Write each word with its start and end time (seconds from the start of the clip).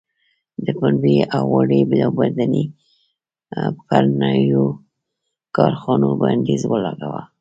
د 0.65 0.67
پنبې 0.79 1.17
او 1.35 1.43
وړۍ 1.55 1.81
اوبدنې 2.09 2.63
پر 3.87 4.03
نویو 4.23 4.63
کارخونو 5.55 6.07
بندیز 6.21 6.61
ولګاوه. 6.67 7.23